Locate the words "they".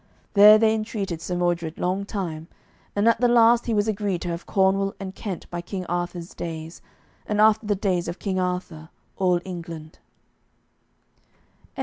0.57-0.73